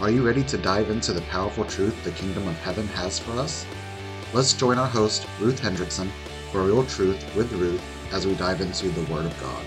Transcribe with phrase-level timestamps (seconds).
[0.00, 3.32] Are you ready to dive into the powerful truth the kingdom of heaven has for
[3.32, 3.66] us?
[4.32, 6.08] Let's join our host, Ruth Hendrickson,
[6.52, 7.82] for Real Truth with Ruth
[8.12, 9.64] as we dive into the Word of God.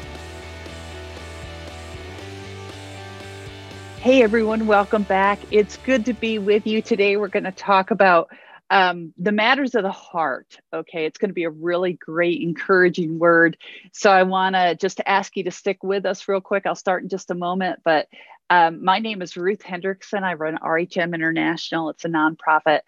[4.00, 5.38] Hey everyone, welcome back.
[5.52, 7.18] It's good to be with you today.
[7.18, 8.30] We're going to talk about
[8.70, 10.58] um, the matters of the heart.
[10.74, 13.58] Okay, it's going to be a really great, encouraging word.
[13.92, 16.66] So I want to just ask you to stick with us real quick.
[16.66, 18.08] I'll start in just a moment, but
[18.52, 20.24] um, my name is Ruth Hendrickson.
[20.24, 21.90] I run RHM International.
[21.92, 22.82] It's a nonprofit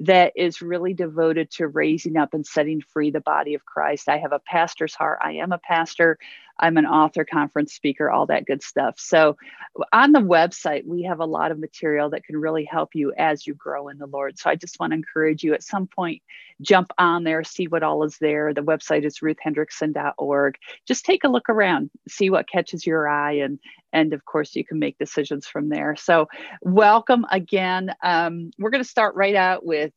[0.00, 4.10] that is really devoted to raising up and setting free the body of Christ.
[4.10, 5.20] I have a pastor's heart.
[5.22, 6.18] I am a pastor.
[6.60, 8.94] I'm an author, conference speaker, all that good stuff.
[8.98, 9.36] So,
[9.92, 13.46] on the website, we have a lot of material that can really help you as
[13.46, 14.38] you grow in the Lord.
[14.38, 16.22] So, I just want to encourage you at some point,
[16.60, 18.52] jump on there, see what all is there.
[18.52, 20.54] The website is ruthhendrickson.org.
[20.86, 23.58] Just take a look around, see what catches your eye, and
[23.92, 25.96] and of course, you can make decisions from there.
[25.96, 26.28] So,
[26.62, 27.94] welcome again.
[28.02, 29.92] Um, we're going to start right out with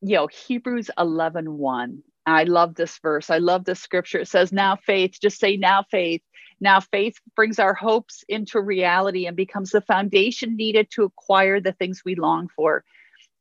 [0.00, 3.30] you know hebrews 11 1 I love this verse.
[3.30, 4.20] I love this scripture.
[4.20, 6.22] It says, Now faith, just say, Now faith.
[6.60, 11.72] Now faith brings our hopes into reality and becomes the foundation needed to acquire the
[11.72, 12.84] things we long for.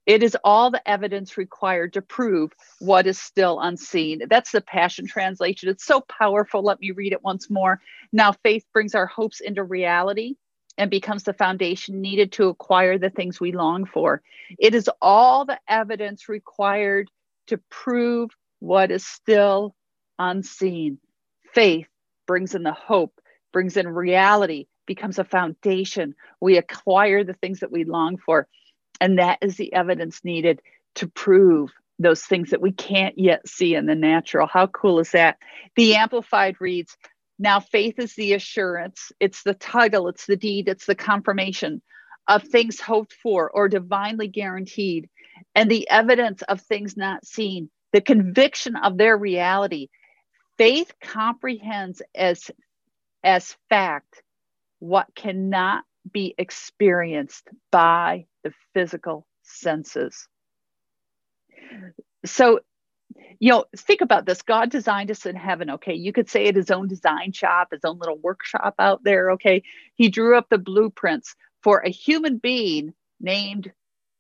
[0.06, 4.22] It is all the evidence required to prove what is still unseen.
[4.30, 5.70] That's the Passion Translation.
[5.70, 6.64] It's so powerful.
[6.64, 7.82] Let me read it once more.
[8.14, 10.36] Now faith brings our hopes into reality
[10.78, 14.22] and becomes the foundation needed to acquire the things we long for.
[14.60, 17.10] It is all the evidence required
[17.48, 19.76] to prove what is still
[20.20, 21.00] unseen.
[21.54, 21.88] Faith
[22.26, 23.20] brings in the hope,
[23.54, 26.16] brings in reality, becomes a foundation.
[26.42, 28.48] We acquire the things that we long for.
[29.00, 30.62] And that is the evidence needed
[30.96, 34.48] to prove those things that we can't yet see in the natural.
[34.48, 35.38] How cool is that?
[35.76, 36.96] The Amplified reads
[37.40, 41.82] Now faith is the assurance, it's the title, it's the deed, it's the confirmation
[42.28, 45.10] of things hoped for or divinely guaranteed,
[45.56, 49.90] and the evidence of things not seen the conviction of their reality.
[50.58, 52.50] Faith comprehends as,
[53.24, 54.22] as fact
[54.80, 60.28] what cannot be experienced by the physical senses.
[62.26, 62.60] So,
[63.40, 64.42] you know, think about this.
[64.42, 65.94] God designed us in heaven, okay?
[65.94, 69.64] You could say it his own design shop, his own little workshop out there, okay?
[69.96, 73.72] He drew up the blueprints for a human being named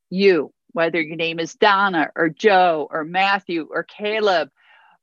[0.10, 4.50] you whether your name is Donna or Joe or Matthew or Caleb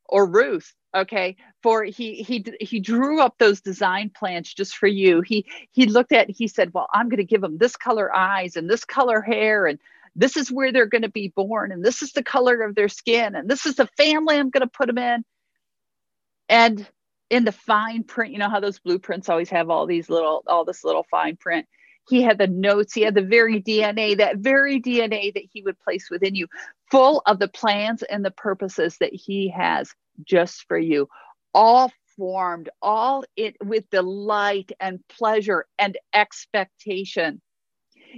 [0.06, 1.36] or Ruth okay?
[1.62, 5.22] For he he he drew up those design plans just for you.
[5.22, 8.56] He he looked at he said well i'm going to give them this color eyes
[8.56, 9.78] and this color hair and
[10.16, 12.88] this is where they're going to be born and this is the color of their
[12.88, 15.24] skin and this is the family i'm going to put them in.
[16.48, 16.86] And
[17.30, 20.64] in the fine print you know how those blueprints always have all these little all
[20.64, 21.66] this little fine print
[22.08, 25.78] he had the notes, he had the very DNA, that very DNA that he would
[25.80, 26.46] place within you,
[26.90, 29.90] full of the plans and the purposes that he has
[30.24, 31.08] just for you,
[31.54, 37.40] all formed, all it with delight and pleasure and expectation.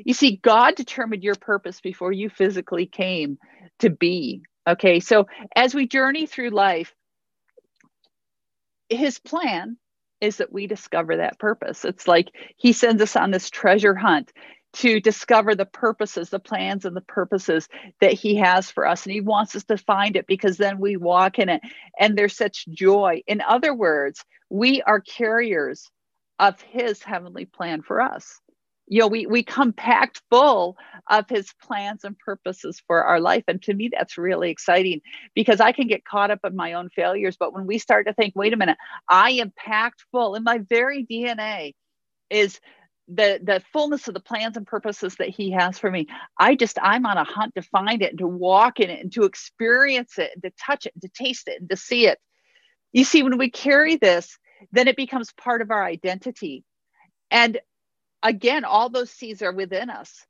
[0.05, 3.39] You see, God determined your purpose before you physically came
[3.79, 4.43] to be.
[4.69, 6.93] Okay, so as we journey through life,
[8.89, 9.79] his plan
[10.21, 11.85] is that we discover that purpose.
[11.85, 14.33] It's like he sends us on this treasure hunt
[14.75, 17.69] to discover the purposes, the plans, and the purposes
[18.01, 19.05] that he has for us.
[19.05, 21.63] And he wants us to find it because then we walk in it
[21.99, 23.23] and there's such joy.
[23.27, 25.91] In other words, we are carriers
[26.39, 28.41] of his heavenly plan for us
[28.87, 30.77] you know we we come packed full
[31.09, 33.45] of his plans and purposes for our life.
[33.49, 35.01] And to me that's really exciting
[35.35, 37.37] because i can get caught up in my own failures.
[37.39, 40.59] But when we start to think wait a minute i am packed full in my
[40.59, 41.75] very dna
[42.31, 42.61] is
[43.09, 46.09] the the fullness of the plans and purposes that he has for me
[46.41, 49.13] i just i'm on a hunt to find it and to walk in it and
[49.13, 52.19] to experience it and to touch it and to taste it and to see it.
[52.93, 54.37] You see when we carry this
[54.73, 56.65] then it becomes part of our identity.
[57.31, 57.59] And
[58.23, 60.27] again, all those seeds are within us.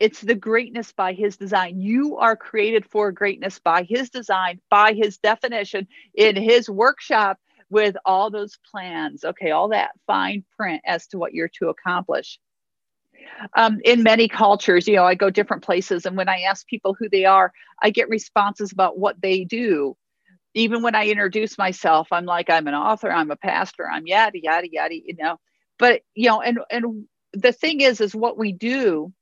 [0.00, 1.80] It's the greatness by his design.
[1.80, 7.38] You are created for greatness by his design, by his definition, in his workshop
[7.70, 9.24] with all those plans.
[9.24, 12.38] Okay, all that fine print as to what you're to accomplish.
[13.56, 16.94] Um, in many cultures, you know, I go different places, and when I ask people
[16.94, 17.52] who they are,
[17.82, 19.96] I get responses about what they do.
[20.54, 24.38] Even when I introduce myself, I'm like, I'm an author, I'm a pastor, I'm yada
[24.40, 25.38] yada yada, you know.
[25.78, 29.12] But you know, and and the thing is is what we do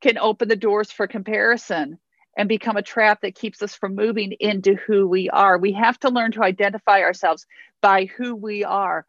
[0.00, 1.98] can open the doors for comparison
[2.38, 5.98] and become a trap that keeps us from moving into who we are we have
[5.98, 7.46] to learn to identify ourselves
[7.80, 9.06] by who we are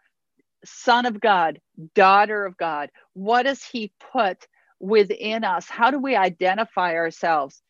[0.66, 1.60] son of god
[1.94, 4.48] daughter of god what does he put
[4.80, 5.70] within us?
[5.70, 7.62] How do we identify ourselves?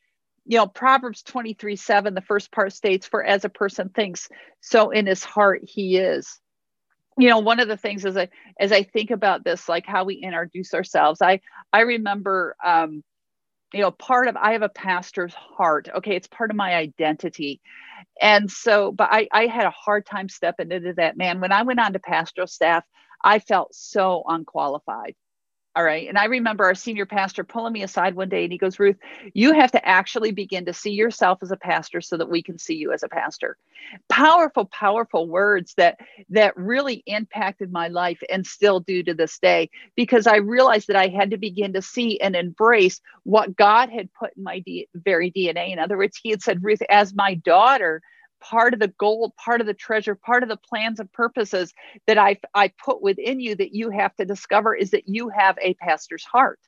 [0.45, 4.29] You know, Proverbs 23 7, the first part states, For as a person thinks,
[4.61, 6.39] so in his heart he is.
[7.17, 8.29] You know, one of the things as I
[8.59, 11.41] as I think about this, like how we introduce ourselves, I
[11.73, 13.03] I remember um,
[13.73, 15.89] you know, part of I have a pastor's heart.
[15.97, 17.61] Okay, it's part of my identity.
[18.21, 21.41] And so, but I, I had a hard time stepping into that man.
[21.41, 22.85] When I went on to pastoral staff,
[23.23, 25.15] I felt so unqualified.
[25.77, 26.09] All right.
[26.09, 28.97] And I remember our senior pastor pulling me aside one day and he goes, Ruth,
[29.35, 32.59] you have to actually begin to see yourself as a pastor so that we can
[32.59, 33.57] see you as a pastor.
[34.09, 35.99] Powerful, powerful words that
[36.31, 40.97] that really impacted my life and still do to this day because I realized that
[40.97, 44.89] I had to begin to see and embrace what God had put in my D-
[44.95, 45.73] very DNA.
[45.73, 48.03] In other words, he had said, Ruth, as my daughter,
[48.41, 51.73] part of the gold, part of the treasure, part of the plans and purposes
[52.07, 55.57] that I, I put within you that you have to discover is that you have
[55.61, 56.59] a pastor's heart.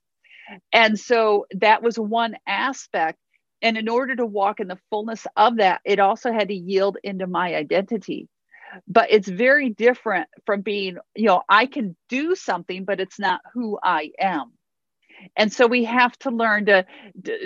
[0.73, 3.19] And so that was one aspect.
[3.61, 6.97] And in order to walk in the fullness of that, it also had to yield
[7.03, 8.27] into my identity.
[8.87, 13.41] But it's very different from being, you know, I can do something, but it's not
[13.53, 14.53] who I am.
[15.35, 16.85] And so we have to learn to,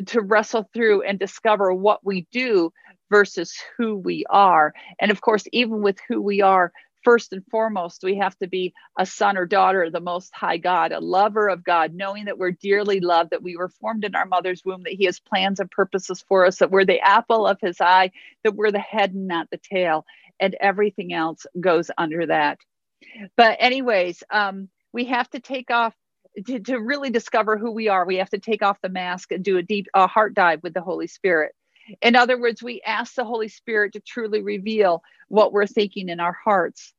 [0.07, 2.71] to wrestle through and discover what we do
[3.09, 4.73] versus who we are.
[4.99, 6.71] And of course, even with who we are,
[7.03, 10.55] first and foremost, we have to be a son or daughter of the Most High
[10.55, 14.15] God, a lover of God, knowing that we're dearly loved, that we were formed in
[14.15, 17.45] our mother's womb, that He has plans and purposes for us, that we're the apple
[17.45, 18.11] of His eye,
[18.45, 20.05] that we're the head and not the tail,
[20.39, 22.59] and everything else goes under that.
[23.35, 25.93] But, anyways, um, we have to take off.
[26.47, 29.43] To, to really discover who we are, we have to take off the mask and
[29.43, 31.53] do a deep a heart dive with the Holy Spirit.
[32.01, 36.19] In other words, we ask the Holy Spirit to truly reveal what we're thinking in
[36.19, 36.93] our hearts.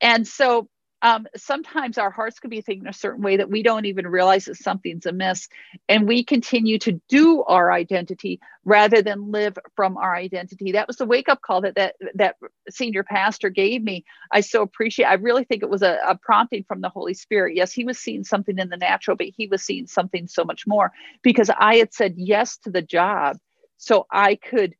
[0.00, 0.68] And so
[1.02, 4.44] um, sometimes our hearts can be thinking a certain way that we don't even realize
[4.44, 5.48] that something's amiss.
[5.88, 10.72] And we continue to do our identity rather than live from our identity.
[10.72, 12.36] That was the wake up call that, that that
[12.68, 14.04] senior pastor gave me.
[14.30, 17.56] I so appreciate I really think it was a, a prompting from the Holy Spirit.
[17.56, 20.66] Yes, he was seeing something in the natural, but he was seeing something so much
[20.66, 20.92] more
[21.22, 23.38] because I had said yes to the job
[23.80, 24.74] so I could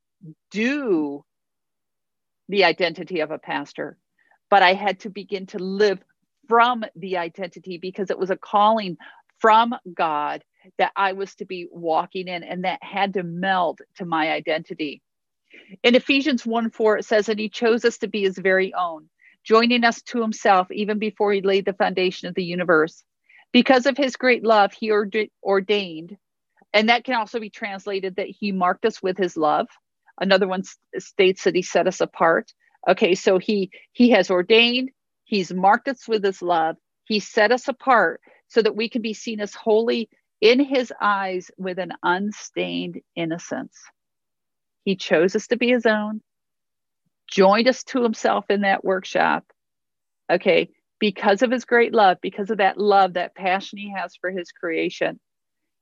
[0.50, 1.24] do
[2.50, 3.96] the identity of a pastor,
[4.50, 5.98] but I had to begin to live
[6.48, 8.98] from the identity because it was a calling
[9.38, 10.44] from God
[10.76, 15.00] that I was to be walking in, and that had to meld to my identity.
[15.82, 19.08] In Ephesians 1 4, it says, And he chose us to be his very own,
[19.44, 23.02] joining us to himself even before he laid the foundation of the universe.
[23.50, 26.18] Because of his great love, he ordained
[26.72, 29.66] and that can also be translated that he marked us with his love.
[30.20, 30.62] Another one
[30.98, 32.52] states that he set us apart.
[32.88, 34.90] Okay so he he has ordained
[35.24, 39.12] he's marked us with his love he set us apart so that we can be
[39.12, 40.08] seen as holy
[40.40, 43.76] in his eyes with an unstained innocence.
[44.84, 46.22] He chose us to be his own
[47.30, 49.44] joined us to himself in that workshop.
[50.30, 54.30] Okay because of his great love because of that love that passion he has for
[54.30, 55.18] his creation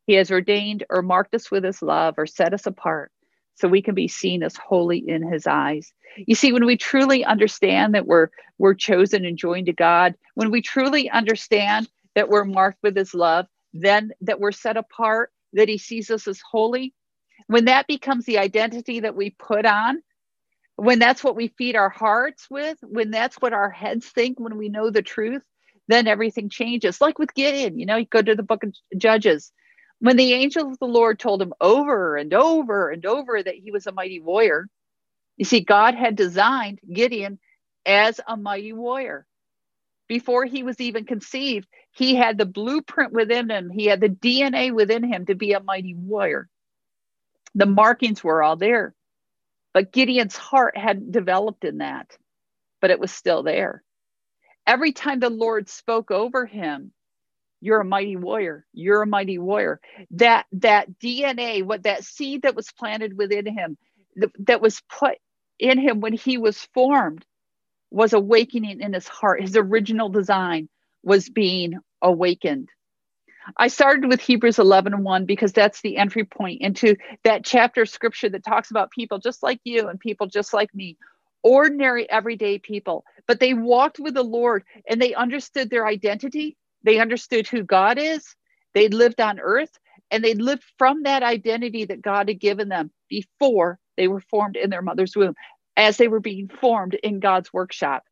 [0.09, 3.13] he has ordained or marked us with his love or set us apart
[3.57, 5.93] so we can be seen as holy in his eyes.
[6.17, 10.51] You see, when we truly understand that we're we're chosen and joined to God, when
[10.51, 15.69] we truly understand that we're marked with his love, then that we're set apart, that
[15.69, 16.95] he sees us as holy,
[17.49, 20.03] when that becomes the identity that we put on,
[20.77, 24.57] when that's what we feed our hearts with, when that's what our heads think when
[24.57, 25.43] we know the truth,
[25.89, 27.01] then everything changes.
[27.01, 29.53] Like with Gideon, you know, you go to the book of Judges
[30.01, 33.71] when the angel of the Lord told him over and over and over that he
[33.71, 34.69] was a mighty warrior,
[35.37, 37.39] you see, God had designed Gideon
[37.87, 39.27] as a mighty warrior.
[40.09, 44.75] Before he was even conceived, he had the blueprint within him, he had the DNA
[44.75, 46.49] within him to be a mighty warrior.
[47.55, 48.95] The markings were all there.
[49.75, 52.17] But Gideon's heart hadn't developed in that,
[52.81, 53.83] but it was still there.
[54.67, 56.93] Every time the Lord spoke over him,
[57.61, 58.65] you're a mighty warrior.
[58.73, 59.81] You're a mighty warrior.
[60.13, 63.77] That that dna what that seed that was planted within him
[64.47, 65.19] that was put
[65.59, 67.25] in him when he was formed
[67.91, 69.41] was awakening in his heart.
[69.41, 70.69] His original design
[71.03, 72.69] was being awakened.
[73.57, 77.83] I started with hebrews 11 and 1 because that's the entry point into that chapter
[77.83, 80.99] of scripture that talks about people just like you and people just like me
[81.43, 83.05] ordinary everyday people.
[83.27, 87.99] But they walked with the lord and they understood their identity they understood who God
[87.99, 88.35] is.
[88.75, 89.79] They lived on earth
[90.11, 94.57] and they lived from that identity that God had given them before they were formed
[94.57, 95.35] in their mother's womb,
[95.77, 98.05] as they were being formed in God's workshop.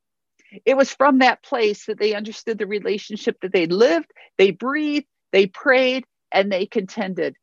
[0.65, 5.07] It was from that place that they understood the relationship that they lived, they breathed,
[5.33, 7.37] they prayed, and they contended.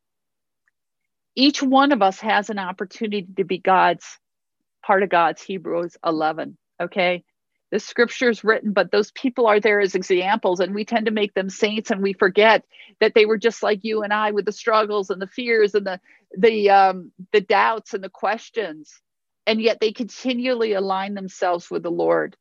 [1.34, 4.06] Each one of us has an opportunity to be God's
[4.84, 6.56] part of God's Hebrews 11.
[6.80, 7.24] Okay.
[7.74, 11.10] The scripture is written, but those people are there as examples, and we tend to
[11.12, 12.64] make them saints, and we forget
[13.00, 15.84] that they were just like you and I with the struggles and the fears and
[15.84, 16.00] the
[16.38, 19.02] the um, the doubts and the questions,
[19.44, 22.36] and yet they continually align themselves with the Lord.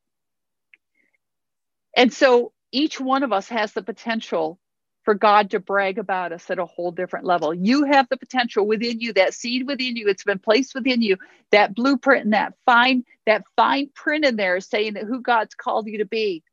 [1.97, 4.59] And so each one of us has the potential
[5.03, 7.53] for God to brag about us at a whole different level.
[7.53, 11.17] You have the potential within you, that seed within you, it's been placed within you,
[11.51, 15.88] that blueprint and that fine, that fine print in there saying that who God's called
[15.88, 16.43] you to be.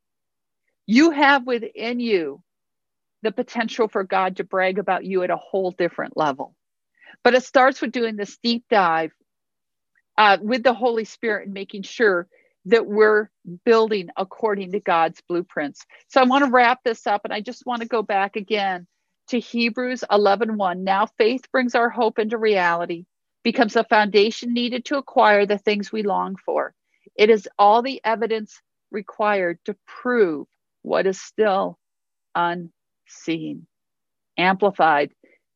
[0.87, 2.43] You have within you
[3.23, 6.55] the potential for God to brag about you at a whole different level.
[7.23, 9.13] But it starts with doing this deep dive
[10.17, 12.27] uh, with the Holy Spirit and making sure
[12.67, 13.31] that we're
[13.65, 15.85] building according to God's blueprints.
[16.09, 18.87] So I want to wrap this up and I just want to go back again
[19.29, 20.57] to Hebrews 11:1.
[20.57, 20.85] 1.
[20.85, 23.07] Now faith brings our hope into reality,
[23.43, 26.75] becomes the foundation needed to acquire the things we long for.
[27.17, 30.47] It is all the evidence required to prove
[30.83, 31.79] what is still
[32.35, 33.67] unseen.
[34.37, 35.13] Amplified,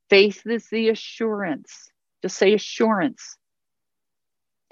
[0.08, 1.90] faith is the assurance.
[2.22, 3.36] Just say assurance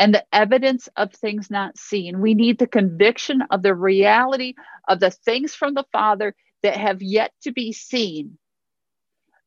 [0.03, 2.21] and the evidence of things not seen.
[2.21, 4.55] We need the conviction of the reality
[4.89, 8.37] of the things from the Father that have yet to be seen.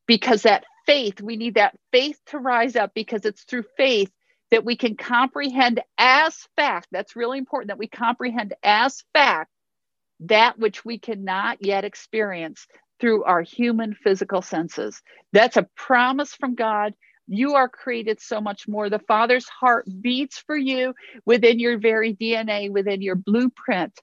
[0.08, 4.10] Because that faith, we need that faith to rise up because it's through faith
[4.50, 6.88] that we can comprehend as fact.
[6.90, 9.52] That's really important that we comprehend as fact
[10.22, 12.66] that which we cannot yet experience
[13.02, 15.02] through our human physical senses.
[15.34, 16.94] That's a promise from God
[17.28, 18.90] you are created so much more.
[18.90, 20.94] The Father's heart beats for you
[21.26, 24.00] within your very DNA, within your blueprint,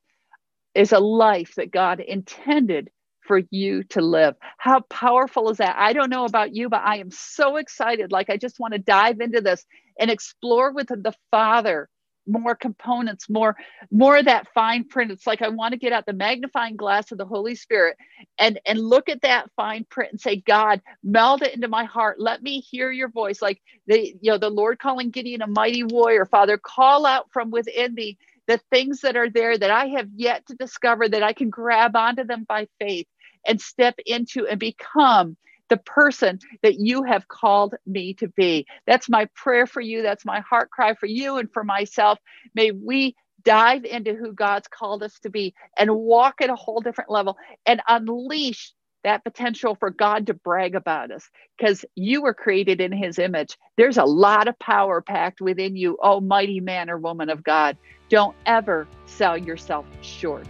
[0.75, 4.35] is a life that God intended for you to live.
[4.59, 5.77] How powerful is that?
[5.79, 8.11] I don't know about you, but I am so excited.
[8.11, 9.65] Like, I just want to dive into this
[9.99, 11.89] and explore with the Father
[12.27, 13.57] more components more
[13.91, 15.11] more of that fine print.
[15.11, 17.97] It's like i want to get out the magnifying glass of the holy spirit
[18.39, 22.21] and and look at that fine print and say god meld it into my heart.
[22.21, 23.43] Let me hear your voice.
[23.43, 26.27] Like the you know the lord calling gideon a mighty warrior.
[26.27, 30.47] Father call out from within me the things that are there that i have yet
[30.47, 33.07] to discover that i can grab onto them by faith
[33.47, 35.37] and step into and become
[35.73, 38.67] the person that you have called me to be.
[38.87, 40.03] That's my prayer for you.
[40.03, 42.19] That's my heart cry for you and for myself.
[42.55, 46.83] May we dive into who God's called us to be and walk at a whole
[46.83, 51.27] different level and unleash that potential for God to brag about us
[51.57, 53.57] because you were created in his image.
[53.79, 57.79] There's a lot of power packed within you, oh mighty man or woman of God.
[58.11, 60.47] Don't ever sell yourself short.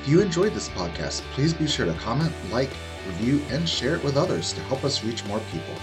[0.00, 2.70] If you enjoyed this podcast, please be sure to comment, like,
[3.06, 5.74] review, and share it with others to help us reach more people.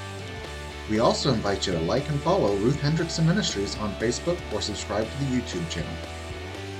[0.89, 5.07] We also invite you to like and follow Ruth Hendrickson Ministries on Facebook or subscribe
[5.07, 5.93] to the YouTube channel.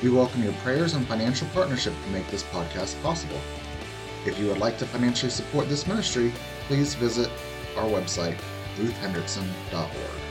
[0.02, 3.40] We welcome your prayers and financial partnership to make this podcast possible.
[4.26, 6.34] If you would like to financially support this ministry,
[6.68, 7.30] please visit
[7.78, 8.38] our website,
[8.78, 10.27] ruthhendrickson.org.